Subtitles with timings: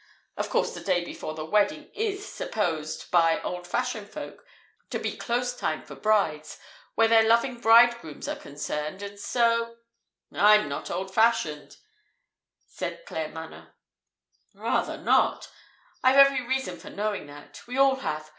[0.35, 4.43] Of course, the day before the wedding is supposed by old fashioned folk
[4.89, 6.57] to be close time for brides,
[6.95, 9.75] where their loving bridegrooms are concerned, and so"
[10.33, 11.77] "I'm not old fashioned,"
[12.67, 13.69] said Claremanagh.
[14.55, 15.51] "Rather not!
[16.03, 17.61] I've every reason for knowing that.
[17.67, 18.27] We all have.